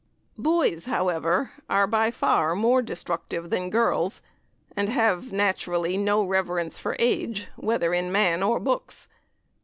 Boys, 0.39 0.87
however, 0.87 1.51
are 1.69 1.85
by 1.85 2.09
far 2.09 2.55
more 2.55 2.81
destructive 2.81 3.51
than 3.51 3.69
girls, 3.69 4.23
and 4.75 4.89
have, 4.89 5.31
naturally, 5.31 5.95
no 5.95 6.23
reverence 6.23 6.79
for 6.79 6.95
age, 6.97 7.49
whether 7.55 7.93
in 7.93 8.11
man 8.11 8.41
or 8.41 8.59
books. 8.59 9.07